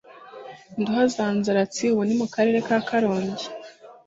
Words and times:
Ndoha 0.79 1.03
za 1.15 1.25
Nzaratsi 1.37 1.83
ubu 1.93 2.03
ni 2.05 2.15
mu 2.19 2.27
Karere 2.33 2.59
ka 2.67 2.77
Karongi 2.87 3.45